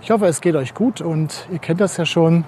ich 0.00 0.10
hoffe, 0.10 0.26
es 0.26 0.40
geht 0.40 0.54
euch 0.54 0.74
gut 0.74 1.00
und 1.00 1.48
ihr 1.50 1.58
kennt 1.58 1.80
das 1.80 1.96
ja 1.96 2.06
schon. 2.06 2.44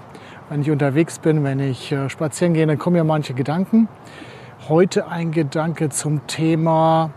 Wenn 0.49 0.63
ich 0.63 0.71
unterwegs 0.71 1.19
bin, 1.19 1.45
wenn 1.45 1.61
ich 1.61 1.93
äh, 1.93 2.09
spazieren 2.09 2.55
gehe, 2.55 2.67
dann 2.67 2.79
kommen 2.79 2.97
ja 2.97 3.05
manche 3.05 3.35
Gedanken. 3.35 3.89
Heute 4.69 5.09
ein 5.09 5.31
Gedanke 5.33 5.89
zum 5.89 6.27
Thema 6.27 7.11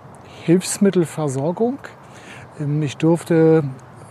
Hilfsmittelversorgung. 0.43 1.79
Ähm, 2.59 2.81
ich 2.81 2.97
durfte 2.97 3.63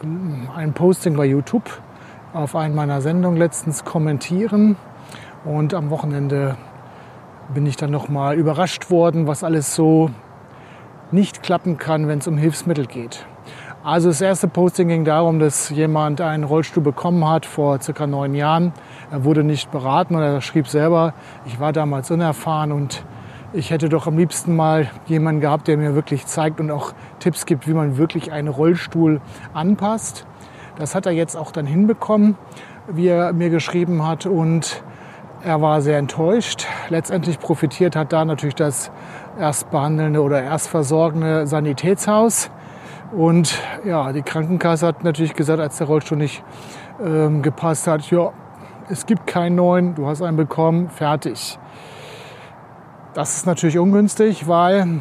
ähm, 0.02 0.48
ein 0.54 0.72
Posting 0.72 1.16
bei 1.16 1.26
YouTube 1.26 1.68
auf 2.32 2.56
einen 2.56 2.74
meiner 2.74 3.00
Sendungen 3.00 3.38
letztens 3.38 3.84
kommentieren 3.84 4.76
und 5.44 5.74
am 5.74 5.90
Wochenende 5.90 6.56
bin 7.52 7.66
ich 7.66 7.76
dann 7.76 7.90
noch 7.90 8.08
mal 8.08 8.36
überrascht 8.36 8.90
worden, 8.90 9.26
was 9.26 9.44
alles 9.44 9.74
so 9.74 10.10
nicht 11.10 11.42
klappen 11.42 11.78
kann, 11.78 12.08
wenn 12.08 12.20
es 12.20 12.26
um 12.26 12.38
Hilfsmittel 12.38 12.86
geht. 12.86 13.26
Also 13.84 14.10
das 14.10 14.20
erste 14.20 14.46
Posting 14.46 14.86
ging 14.86 15.04
darum, 15.04 15.40
dass 15.40 15.70
jemand 15.70 16.20
einen 16.20 16.44
Rollstuhl 16.44 16.84
bekommen 16.84 17.28
hat 17.28 17.44
vor 17.44 17.80
circa 17.82 18.06
neun 18.06 18.32
Jahren. 18.36 18.72
Er 19.10 19.24
wurde 19.24 19.42
nicht 19.42 19.72
beraten 19.72 20.14
und 20.14 20.22
er 20.22 20.40
schrieb 20.40 20.68
selber, 20.68 21.14
ich 21.46 21.58
war 21.58 21.72
damals 21.72 22.08
unerfahren 22.12 22.70
und 22.70 23.04
ich 23.52 23.72
hätte 23.72 23.88
doch 23.88 24.06
am 24.06 24.16
liebsten 24.16 24.54
mal 24.54 24.88
jemanden 25.06 25.40
gehabt, 25.40 25.66
der 25.66 25.78
mir 25.78 25.96
wirklich 25.96 26.26
zeigt 26.26 26.60
und 26.60 26.70
auch 26.70 26.92
Tipps 27.18 27.44
gibt, 27.44 27.66
wie 27.66 27.72
man 27.72 27.96
wirklich 27.96 28.30
einen 28.30 28.46
Rollstuhl 28.46 29.20
anpasst. 29.52 30.26
Das 30.78 30.94
hat 30.94 31.06
er 31.06 31.12
jetzt 31.12 31.36
auch 31.36 31.50
dann 31.50 31.66
hinbekommen, 31.66 32.36
wie 32.86 33.08
er 33.08 33.32
mir 33.32 33.50
geschrieben 33.50 34.06
hat 34.06 34.26
und 34.26 34.84
er 35.42 35.60
war 35.60 35.82
sehr 35.82 35.98
enttäuscht. 35.98 36.68
Letztendlich 36.88 37.40
profitiert 37.40 37.96
hat 37.96 38.12
da 38.12 38.24
natürlich 38.24 38.54
das 38.54 38.92
erstbehandelnde 39.36 40.22
oder 40.22 40.40
erstversorgende 40.40 41.48
Sanitätshaus. 41.48 42.52
Und 43.12 43.58
ja, 43.84 44.12
die 44.12 44.22
Krankenkasse 44.22 44.86
hat 44.86 45.04
natürlich 45.04 45.34
gesagt, 45.34 45.60
als 45.60 45.76
der 45.76 45.86
Rollstuhl 45.86 46.16
nicht 46.16 46.42
ähm, 47.04 47.42
gepasst 47.42 47.86
hat, 47.86 48.10
ja, 48.10 48.32
es 48.88 49.04
gibt 49.04 49.26
keinen 49.26 49.56
neuen, 49.56 49.94
du 49.94 50.06
hast 50.06 50.22
einen 50.22 50.36
bekommen, 50.36 50.88
fertig. 50.88 51.58
Das 53.12 53.36
ist 53.36 53.46
natürlich 53.46 53.78
ungünstig, 53.78 54.48
weil 54.48 55.00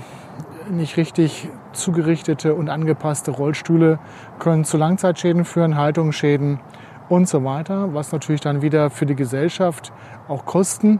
nicht 0.69 0.97
richtig 0.97 1.49
zugerichtete 1.71 2.53
und 2.53 2.69
angepasste 2.69 3.31
Rollstühle 3.31 3.99
können 4.39 4.65
zu 4.65 4.77
Langzeitschäden 4.77 5.45
führen, 5.45 5.77
Haltungsschäden 5.77 6.59
und 7.07 7.29
so 7.29 7.45
weiter, 7.45 7.93
was 7.93 8.11
natürlich 8.11 8.41
dann 8.41 8.61
wieder 8.61 8.89
für 8.89 9.05
die 9.05 9.15
Gesellschaft 9.15 9.93
auch 10.27 10.45
Kosten 10.45 10.99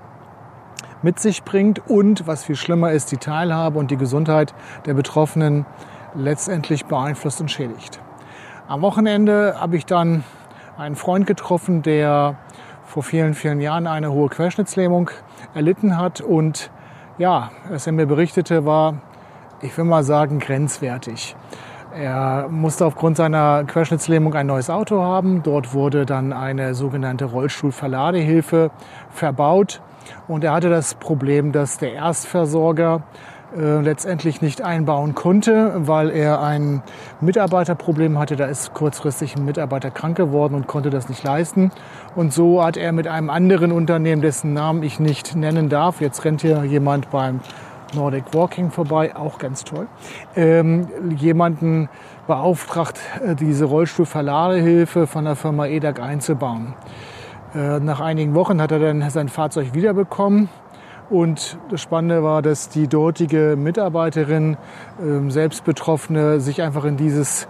mit 1.02 1.20
sich 1.20 1.44
bringt 1.44 1.90
und 1.90 2.26
was 2.28 2.46
viel 2.46 2.56
schlimmer 2.56 2.92
ist, 2.92 3.12
die 3.12 3.18
Teilhabe 3.18 3.78
und 3.78 3.92
die 3.92 3.98
Gesundheit 3.98 4.54
der 4.86 4.94
Betroffenen 4.94 5.66
letztendlich 6.16 6.86
beeinflusst 6.86 7.42
und 7.42 7.52
schädigt. 7.52 8.00
Am 8.68 8.82
Wochenende 8.82 9.56
habe 9.60 9.78
ich 9.78 9.86
dann 9.86 10.24
einen 10.78 10.96
Freund 10.96 11.28
getroffen, 11.28 11.82
der 11.82 12.36
vor 12.86 13.04
vielen, 13.04 13.34
vielen 13.34 13.62
Jahren 13.62 13.88
eine 13.88 14.12
hohe 14.12 14.30
Querschnittslähmung 14.30 15.10
erlitten 15.54 15.98
hat. 15.98 16.22
Und 16.22 16.72
ja, 17.18 17.52
was 17.70 17.88
er 17.88 17.94
mir 17.94 18.06
berichtete, 18.06 18.66
war, 18.66 18.96
ich 19.62 19.78
will 19.78 19.86
mal 19.86 20.04
sagen, 20.04 20.40
grenzwertig. 20.40 21.36
Er 21.94 22.48
musste 22.50 22.86
aufgrund 22.86 23.18
seiner 23.18 23.66
Querschnittslähmung 23.66 24.34
ein 24.34 24.48
neues 24.48 24.70
Auto 24.70 25.02
haben. 25.02 25.44
Dort 25.44 25.74
wurde 25.74 26.06
dann 26.06 26.32
eine 26.32 26.74
sogenannte 26.74 27.26
Rollstuhlverladehilfe 27.26 28.72
verbaut. 29.10 29.82
Und 30.28 30.44
er 30.44 30.54
hatte 30.54 30.70
das 30.70 30.96
Problem, 30.96 31.52
dass 31.52 31.78
der 31.78 31.94
Erstversorger 31.94 33.04
äh, 33.58 33.82
letztendlich 33.82 34.42
nicht 34.42 34.62
einbauen 34.62 35.14
konnte, 35.14 35.74
weil 35.76 36.10
er 36.10 36.42
ein 36.42 36.84
Mitarbeiterproblem 37.20 38.18
hatte. 38.18 38.38
Da 38.38 38.46
ist 38.46 38.74
kurzfristig 38.74 39.36
ein 39.36 39.44
Mitarbeiter 39.44 39.92
krank 39.92 40.16
geworden 40.16 40.56
und 40.56 40.68
konnte 40.68 40.90
das 40.90 41.10
nicht 41.10 41.24
leisten. 41.24 41.72
Und 42.16 42.32
so 42.32 42.64
hat 42.64 42.78
er 42.78 42.94
mit 42.94 43.08
einem 43.08 43.30
anderen 43.30 43.74
Unternehmen, 43.74 44.22
dessen 44.22 44.54
Namen 44.54 44.84
ich 44.84 45.00
nicht 45.00 45.36
nennen 45.36 45.68
darf, 45.68 46.00
jetzt 46.00 46.24
rennt 46.24 46.42
hier 46.42 46.64
jemand 46.64 47.10
beim 47.12 47.42
Nordic 47.94 48.34
Walking 48.34 48.72
vorbei, 48.72 49.16
auch 49.18 49.38
ganz 49.38 49.66
toll, 49.66 49.88
ähm, 50.38 50.88
jemanden 51.18 51.90
beauftragt, 52.28 53.00
äh, 53.26 53.36
diese 53.36 53.66
Rollstuhlverladehilfe 53.66 55.08
von 55.08 55.26
der 55.26 55.36
Firma 55.36 55.66
EDAG 55.66 56.00
einzubauen. 56.00 56.74
Äh, 57.54 57.82
nach 57.82 58.00
einigen 58.00 58.34
Wochen 58.34 58.62
hat 58.62 58.72
er 58.72 58.80
dann 58.80 59.10
sein 59.10 59.28
Fahrzeug 59.28 59.74
wiederbekommen 59.74 60.48
und 61.12 61.58
das 61.70 61.82
Spannende 61.82 62.24
war, 62.24 62.42
dass 62.42 62.70
die 62.70 62.88
dortige 62.88 63.56
Mitarbeiterin, 63.58 64.58
ähm, 65.02 65.30
selbst 65.30 65.66
Betroffene, 65.66 66.40
sich 66.40 66.62
einfach 66.62 66.86
in 66.86 66.96
dieses 66.96 67.48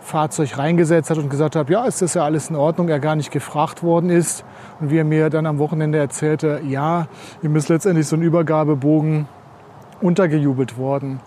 Fahrzeug 0.00 0.56
reingesetzt 0.56 1.10
hat 1.10 1.18
und 1.18 1.28
gesagt 1.28 1.56
hat, 1.56 1.68
ja, 1.68 1.84
ist 1.84 2.02
das 2.02 2.14
ja 2.14 2.24
alles 2.24 2.50
in 2.50 2.56
Ordnung, 2.56 2.88
er 2.88 3.00
gar 3.00 3.16
nicht 3.16 3.30
gefragt 3.32 3.82
worden 3.82 4.10
ist. 4.10 4.44
Und 4.80 4.90
wie 4.90 4.98
er 4.98 5.04
mir 5.04 5.28
dann 5.28 5.46
am 5.46 5.58
Wochenende 5.58 5.98
erzählte, 5.98 6.60
ja, 6.66 7.08
ihm 7.42 7.54
ist 7.56 7.68
letztendlich 7.68 8.06
so 8.06 8.16
ein 8.16 8.22
Übergabebogen 8.22 9.26
untergejubelt 10.00 10.78
worden. 10.78 11.20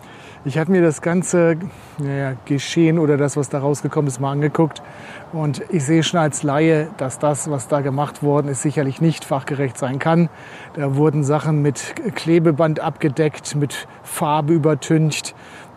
Ich 0.45 0.57
habe 0.57 0.73
mir 0.73 0.81
das 0.81 1.01
ganze 1.01 1.55
naja, 1.99 2.33
Geschehen 2.43 2.99
oder 2.99 3.15
das, 3.15 3.37
was 3.37 3.47
da 3.47 3.59
rausgekommen 3.59 4.09
ist, 4.09 4.19
mal 4.19 4.33
angeguckt. 4.33 4.83
Und 5.31 5.63
ich 5.69 5.85
sehe 5.85 6.03
schon 6.03 6.19
als 6.19 6.43
Laie, 6.43 6.89
dass 6.97 7.17
das, 7.17 7.49
was 7.49 7.69
da 7.69 7.79
gemacht 7.79 8.23
worden 8.23 8.49
ist, 8.49 8.61
sicherlich 8.61 8.99
nicht 8.99 9.23
fachgerecht 9.23 9.77
sein 9.77 9.99
kann. 9.99 10.27
Da 10.73 10.97
wurden 10.97 11.23
Sachen 11.23 11.61
mit 11.61 11.95
Klebeband 12.15 12.81
abgedeckt, 12.81 13.55
mit 13.55 13.87
Farbe 14.03 14.51
übertüncht. 14.51 15.33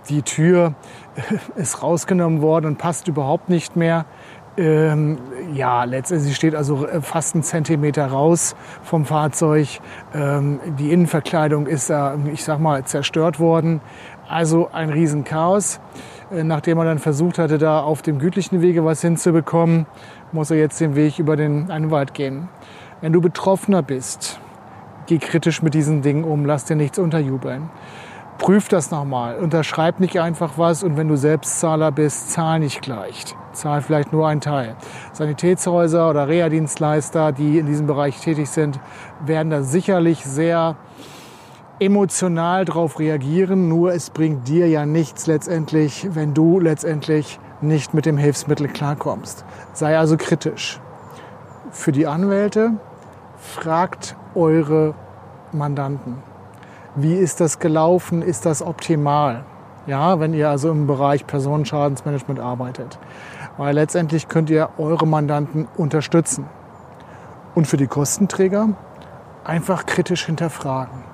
Die 0.08 0.22
Tür 0.22 0.74
ist 1.54 1.84
rausgenommen 1.84 2.42
worden 2.42 2.66
und 2.66 2.78
passt 2.78 3.06
überhaupt 3.06 3.48
nicht 3.48 3.76
mehr. 3.76 4.04
Ähm, 4.56 5.18
ja, 5.54 5.84
letztendlich 5.84 6.34
steht 6.34 6.54
also 6.54 6.86
fast 7.00 7.34
ein 7.34 7.42
Zentimeter 7.42 8.06
raus 8.06 8.56
vom 8.82 9.04
Fahrzeug. 9.04 9.80
Ähm, 10.14 10.60
die 10.78 10.92
Innenverkleidung 10.92 11.66
ist 11.66 11.90
da, 11.90 12.16
ich 12.32 12.44
sag 12.44 12.58
mal, 12.58 12.84
zerstört 12.84 13.38
worden. 13.38 13.80
Also 14.28 14.70
ein 14.72 14.90
Riesenchaos. 14.90 15.80
Äh, 16.30 16.42
nachdem 16.44 16.78
er 16.78 16.84
dann 16.84 16.98
versucht 16.98 17.38
hatte, 17.38 17.58
da 17.58 17.80
auf 17.80 18.02
dem 18.02 18.18
gütlichen 18.18 18.60
Wege 18.60 18.84
was 18.84 19.00
hinzubekommen, 19.00 19.86
muss 20.32 20.50
er 20.50 20.58
jetzt 20.58 20.80
den 20.80 20.96
Weg 20.96 21.18
über 21.18 21.36
den 21.36 21.70
einen 21.70 21.90
Wald 21.90 22.14
gehen. 22.14 22.48
Wenn 23.00 23.12
du 23.12 23.20
Betroffener 23.20 23.82
bist, 23.82 24.40
geh 25.06 25.18
kritisch 25.18 25.62
mit 25.62 25.74
diesen 25.74 26.02
Dingen 26.02 26.24
um, 26.24 26.44
lass 26.44 26.64
dir 26.64 26.76
nichts 26.76 26.98
unterjubeln. 26.98 27.70
Prüf 28.38 28.68
das 28.68 28.90
nochmal, 28.90 29.38
unterschreib 29.38 29.98
nicht 29.98 30.20
einfach 30.20 30.52
was 30.56 30.82
und 30.82 30.96
wenn 30.96 31.08
du 31.08 31.16
Selbstzahler 31.16 31.90
bist, 31.90 32.30
zahl 32.30 32.60
nicht 32.60 32.82
gleich. 32.82 33.34
Zahl 33.52 33.80
vielleicht 33.80 34.12
nur 34.12 34.28
einen 34.28 34.42
Teil. 34.42 34.76
Sanitätshäuser 35.12 36.10
oder 36.10 36.28
Reha-Dienstleister, 36.28 37.32
die 37.32 37.58
in 37.58 37.66
diesem 37.66 37.86
Bereich 37.86 38.20
tätig 38.20 38.50
sind, 38.50 38.78
werden 39.24 39.50
da 39.50 39.62
sicherlich 39.62 40.24
sehr 40.24 40.76
emotional 41.80 42.64
darauf 42.64 42.98
reagieren, 42.98 43.68
nur 43.68 43.92
es 43.92 44.10
bringt 44.10 44.48
dir 44.48 44.68
ja 44.68 44.86
nichts 44.86 45.26
letztendlich, 45.26 46.08
wenn 46.12 46.34
du 46.34 46.60
letztendlich 46.60 47.38
nicht 47.60 47.94
mit 47.94 48.06
dem 48.06 48.18
Hilfsmittel 48.18 48.68
klarkommst. 48.68 49.44
Sei 49.72 49.98
also 49.98 50.16
kritisch. 50.16 50.80
Für 51.70 51.92
die 51.92 52.06
Anwälte 52.06 52.72
fragt 53.38 54.16
eure 54.34 54.94
Mandanten. 55.52 56.35
Wie 56.98 57.12
ist 57.12 57.40
das 57.40 57.58
gelaufen? 57.58 58.22
Ist 58.22 58.46
das 58.46 58.62
optimal? 58.62 59.44
Ja, 59.86 60.18
wenn 60.18 60.32
ihr 60.32 60.48
also 60.48 60.70
im 60.70 60.86
Bereich 60.86 61.26
Personenschadensmanagement 61.26 62.40
arbeitet. 62.40 62.98
Weil 63.58 63.74
letztendlich 63.74 64.28
könnt 64.28 64.48
ihr 64.48 64.70
eure 64.78 65.06
Mandanten 65.06 65.68
unterstützen. 65.76 66.46
Und 67.54 67.66
für 67.66 67.76
die 67.76 67.86
Kostenträger 67.86 68.70
einfach 69.44 69.84
kritisch 69.84 70.24
hinterfragen. 70.24 71.04